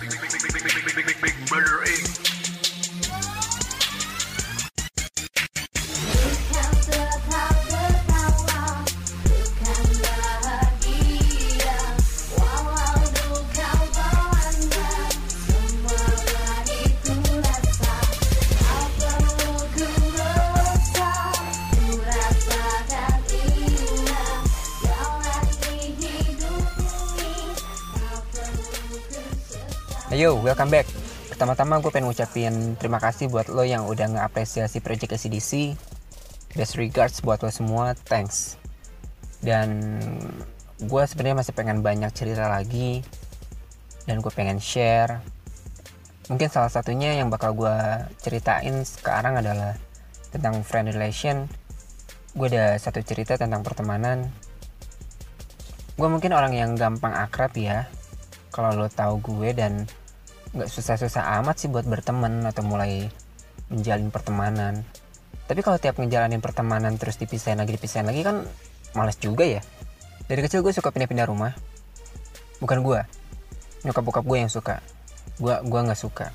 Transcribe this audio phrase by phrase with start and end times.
[0.00, 0.16] Bukan
[30.10, 30.90] Ayo, welcome back.
[31.30, 35.78] Pertama-tama gue pengen ngucapin terima kasih buat lo yang udah ngeapresiasi project ACDC.
[36.58, 38.58] Best regards buat lo semua, thanks.
[39.38, 40.02] Dan
[40.82, 43.06] gue sebenarnya masih pengen banyak cerita lagi.
[44.02, 45.22] Dan gue pengen share.
[46.26, 47.76] Mungkin salah satunya yang bakal gue
[48.18, 49.78] ceritain sekarang adalah
[50.34, 51.46] tentang friend relation.
[52.34, 54.26] Gue ada satu cerita tentang pertemanan.
[55.94, 57.86] Gue mungkin orang yang gampang akrab ya.
[58.60, 59.88] Kalau lo tahu gue dan
[60.52, 63.08] nggak susah-susah amat sih buat berteman atau mulai
[63.72, 64.84] menjalin pertemanan.
[65.48, 68.44] Tapi kalau tiap ngejalanin pertemanan terus dipisahin lagi dipisahin lagi kan
[68.92, 69.64] males juga ya.
[70.28, 71.56] Dari kecil gue suka pindah-pindah rumah.
[72.60, 73.00] Bukan gue,
[73.88, 74.84] nyokap bokap gue yang suka.
[75.40, 76.28] Gue gua nggak suka.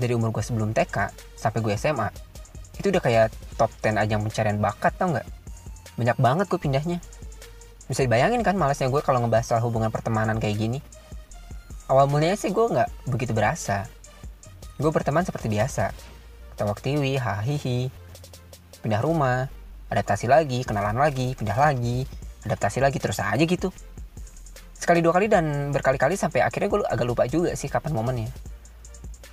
[0.00, 2.08] Dari umur gue sebelum TK sampai gue SMA,
[2.80, 3.28] itu udah kayak
[3.60, 5.28] top 10 ajang pencarian bakat tau nggak?
[6.00, 6.98] Banyak banget gue pindahnya.
[7.92, 10.80] Bisa dibayangin kan malesnya gue kalau ngebahas soal hubungan pertemanan kayak gini
[11.90, 13.90] awal mulanya sih gue nggak begitu berasa.
[14.78, 15.90] Gue berteman seperti biasa.
[16.54, 17.90] Ketawa ketiwi hahihi
[18.80, 19.50] pindah rumah
[19.90, 22.06] adaptasi lagi kenalan lagi pindah lagi
[22.46, 23.74] adaptasi lagi terus aja gitu.
[24.78, 28.30] Sekali dua kali dan berkali-kali sampai akhirnya gue agak lupa juga sih kapan momennya.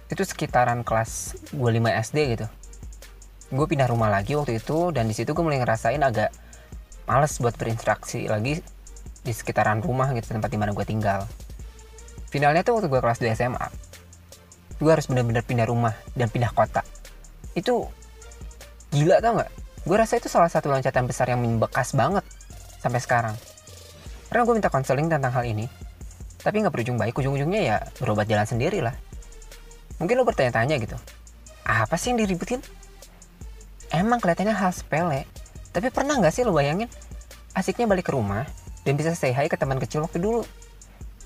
[0.10, 2.48] Itu sekitaran kelas gue 5 SD gitu.
[3.54, 6.34] Gue pindah rumah lagi waktu itu dan di situ gue mulai ngerasain agak
[7.08, 8.60] males buat berinteraksi lagi
[9.24, 11.24] di sekitaran rumah gitu tempat di mana gue tinggal
[12.28, 13.68] finalnya tuh waktu gue kelas 2 SMA
[14.78, 16.86] gue harus bener-bener pindah rumah dan pindah kota.
[17.58, 17.90] Itu
[18.94, 19.52] gila tau nggak?
[19.90, 22.22] Gue rasa itu salah satu loncatan besar yang membekas banget
[22.78, 23.36] sampai sekarang.
[24.30, 25.66] Karena gue minta konseling tentang hal ini
[26.46, 27.18] tapi nggak berujung baik.
[27.18, 28.94] Ujung-ujungnya ya berobat jalan sendiri lah.
[29.98, 30.94] Mungkin lo bertanya-tanya gitu
[31.68, 32.64] apa sih yang diributin?
[33.92, 35.28] Emang kelihatannya hal sepele
[35.76, 36.88] tapi pernah nggak sih lo bayangin?
[37.54, 38.48] Asiknya balik ke rumah
[38.88, 40.46] dan bisa say hi ke teman kecil waktu dulu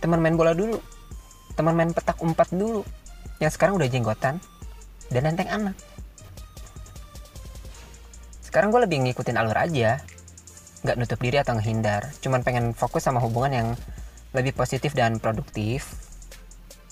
[0.02, 0.82] teman main bola dulu.
[1.54, 2.82] Teman main petak umpat dulu.
[3.38, 4.42] Yang sekarang udah jenggotan
[5.14, 5.78] dan nenteng anak.
[8.42, 10.02] Sekarang gue lebih ngikutin alur aja.
[10.82, 12.10] Nggak nutup diri atau ngehindar.
[12.20, 13.70] Cuman pengen fokus sama hubungan yang
[14.36, 15.96] lebih positif dan produktif.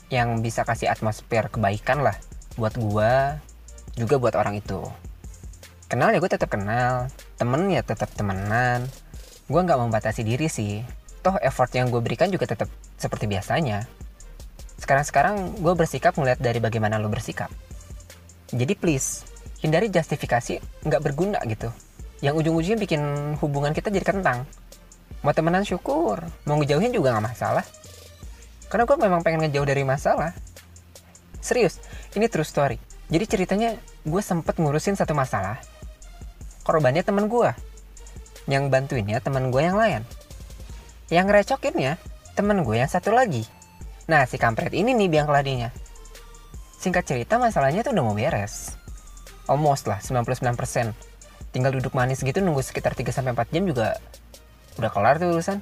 [0.07, 2.15] Yang bisa kasih atmosfer kebaikan lah
[2.57, 3.11] buat gue
[3.97, 4.85] juga buat orang itu.
[5.89, 7.09] Kenal ya gue tetap kenal.
[7.35, 8.85] Temen ya tetap temenan.
[9.49, 10.85] Gue nggak membatasi diri sih.
[11.19, 13.87] Toh effort yang gue berikan juga tetap seperti biasanya.
[14.79, 17.47] Sekarang-sekarang gue bersikap ngeliat dari bagaimana lo bersikap.
[18.51, 19.23] Jadi please,
[19.63, 21.71] hindari justifikasi nggak berguna gitu.
[22.19, 23.01] Yang ujung-ujungnya bikin
[23.39, 24.43] hubungan kita jadi kentang.
[25.23, 27.65] Mau temenan syukur, mau ngejauhin juga nggak masalah.
[28.67, 30.31] Karena gue memang pengen ngejauh dari masalah.
[31.39, 31.79] Serius,
[32.13, 32.77] ini true story.
[33.09, 33.69] Jadi ceritanya
[34.05, 35.57] gue sempet ngurusin satu masalah.
[36.61, 37.49] Korbannya teman gue.
[38.45, 40.01] Yang bantuinnya teman gue yang lain.
[41.09, 41.97] Yang ngerecokinnya
[42.39, 43.43] temen gue yang satu lagi.
[44.07, 45.67] Nah si kampret ini nih biang keladinya.
[46.79, 48.79] Singkat cerita masalahnya tuh udah mau beres.
[49.51, 50.95] Almost lah 99%.
[51.51, 53.99] Tinggal duduk manis gitu nunggu sekitar 3-4 jam juga
[54.79, 55.59] udah kelar tuh urusan.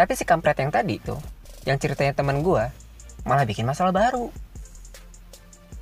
[0.00, 1.20] Tapi si kampret yang tadi tuh,
[1.68, 2.64] yang ceritanya temen gue,
[3.28, 4.32] malah bikin masalah baru.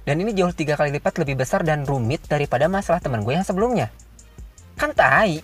[0.03, 3.47] Dan ini jauh tiga kali lipat lebih besar dan rumit daripada masalah temen gue yang
[3.47, 3.95] sebelumnya.
[4.75, 5.39] Kan tai.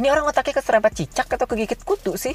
[0.00, 2.32] Ini orang otaknya keserempet cicak atau kegigit kutu sih?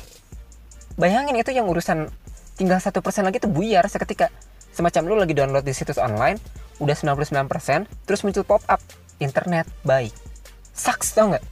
[0.96, 2.08] Bayangin itu yang urusan
[2.56, 4.32] tinggal satu persen lagi tuh buyar seketika.
[4.72, 6.40] Semacam lu lagi download di situs online,
[6.80, 8.80] udah 99%, terus muncul pop up,
[9.20, 10.12] internet baik.
[10.76, 11.44] Sucks tau nggak?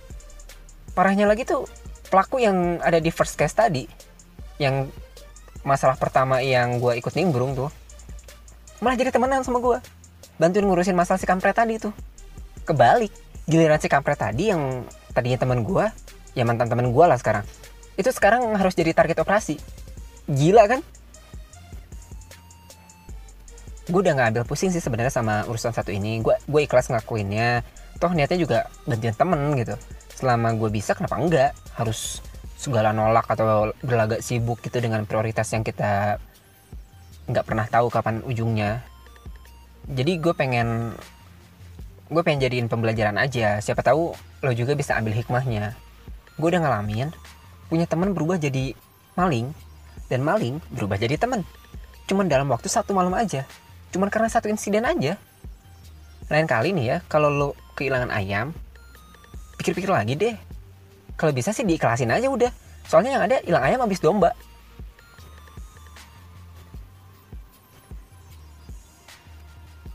[0.96, 1.68] Parahnya lagi tuh
[2.08, 3.88] pelaku yang ada di first case tadi,
[4.60, 4.92] yang
[5.64, 7.72] masalah pertama yang gue ikut nimbrung tuh,
[8.84, 9.80] malah jadi temenan sama gue.
[10.36, 11.96] Bantuin ngurusin masalah si kampret tadi tuh.
[12.68, 13.12] Kebalik,
[13.48, 15.86] giliran si kampret tadi yang tadinya teman gue
[16.34, 17.46] ya mantan teman gue lah sekarang
[17.94, 19.62] itu sekarang harus jadi target operasi.
[20.26, 20.82] Gila kan?
[23.86, 26.24] Gue udah nggak ambil pusing sih sebenarnya sama urusan satu ini.
[26.24, 27.62] Gue gue ikhlas ngakuinnya
[28.02, 28.60] toh niatnya juga
[28.90, 29.76] bantuin temen gitu.
[30.18, 31.52] Selama gue bisa kenapa enggak?
[31.78, 32.24] Harus
[32.58, 36.18] segala nolak atau berlagak sibuk gitu dengan prioritas yang kita
[37.28, 38.82] nggak pernah tahu kapan ujungnya.
[39.84, 40.96] Jadi gue pengen
[42.08, 43.60] gue pengen jadiin pembelajaran aja.
[43.60, 45.76] Siapa tahu lo juga bisa ambil hikmahnya.
[46.40, 47.12] Gue udah ngalamin
[47.68, 48.76] punya teman berubah jadi
[49.14, 49.52] maling
[50.10, 51.46] dan maling berubah jadi teman.
[52.06, 53.48] Cuman dalam waktu satu malam aja.
[53.94, 55.16] Cuman karena satu insiden aja.
[56.32, 58.56] Lain kali nih ya kalau lo kehilangan ayam
[59.60, 60.36] pikir-pikir lagi deh.
[61.16, 62.52] Kalau bisa sih diikhlasin aja udah.
[62.90, 64.36] Soalnya yang ada hilang ayam habis domba.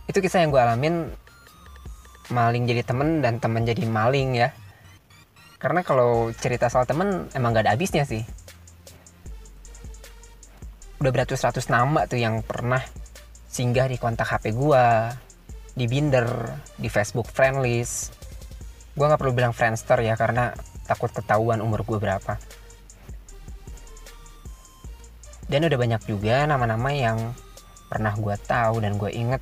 [0.09, 1.13] Itu kisah yang gue alamin
[2.33, 4.53] maling jadi temen dan temen jadi maling ya
[5.59, 8.23] karena kalau cerita soal temen emang gak ada habisnya sih
[10.99, 12.83] udah beratus-ratus nama tuh yang pernah
[13.47, 15.15] singgah di kontak HP gua
[15.79, 16.27] di Binder,
[16.75, 18.11] di Facebook friend list.
[18.99, 20.51] Gua nggak perlu bilang Friendster ya karena
[20.91, 22.35] takut ketahuan umur gue berapa.
[25.47, 27.33] Dan udah banyak juga nama-nama yang
[27.89, 29.41] pernah gue tahu dan gue inget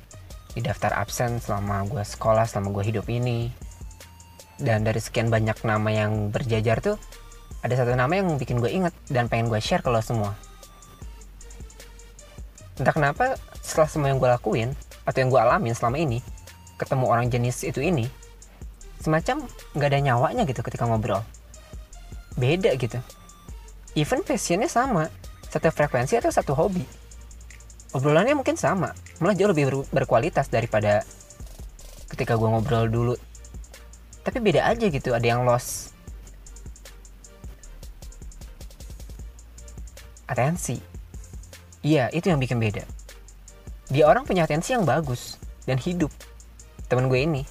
[0.55, 3.51] di daftar absen selama gue sekolah, selama gue hidup ini.
[4.57, 6.97] Dan dari sekian banyak nama yang berjajar tuh,
[7.61, 10.33] ada satu nama yang bikin gue inget dan pengen gue share ke lo semua.
[12.77, 14.69] Entah kenapa setelah semua yang gue lakuin
[15.05, 16.21] atau yang gue alamin selama ini,
[16.77, 18.05] ketemu orang jenis itu ini,
[19.01, 21.21] semacam nggak ada nyawanya gitu ketika ngobrol.
[22.37, 23.01] Beda gitu.
[23.97, 25.09] Even passionnya sama,
[25.49, 26.85] satu frekuensi atau satu hobi.
[27.97, 31.01] Obrolannya mungkin sama, malah jauh lebih ber- berkualitas daripada
[32.13, 33.15] ketika gue ngobrol dulu.
[34.27, 35.95] Tapi beda aja gitu, ada yang lost.
[40.27, 40.83] Atensi.
[41.79, 42.83] Iya, itu yang bikin beda.
[43.87, 46.11] Dia orang punya atensi yang bagus dan hidup.
[46.91, 47.47] Temen gue ini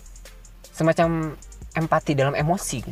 [0.68, 1.32] semacam
[1.72, 2.84] empati dalam emosi.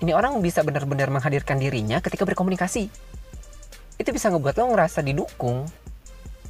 [0.00, 2.88] Ini orang bisa benar-benar menghadirkan dirinya ketika berkomunikasi.
[4.00, 5.68] Itu bisa ngebuat lo ngerasa didukung.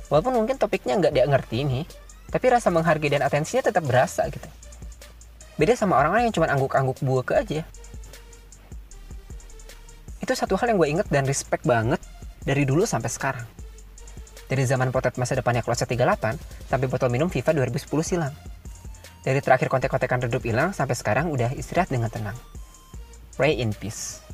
[0.07, 1.85] Walaupun mungkin topiknya nggak dia ngerti nih,
[2.29, 4.49] tapi rasa menghargai dan atensinya tetap berasa gitu.
[5.59, 7.61] Beda sama orang-orang yang cuma angguk-angguk buah ke aja.
[10.23, 11.99] Itu satu hal yang gue inget dan respect banget
[12.45, 13.47] dari dulu sampai sekarang.
[14.49, 18.33] Dari zaman potet masa depannya kloset 38 sampai botol minum FIFA 2010 silam.
[19.25, 22.39] Dari terakhir kontek-kontekan redup hilang sampai sekarang udah istirahat dengan tenang.
[23.37, 24.28] Pray in peace.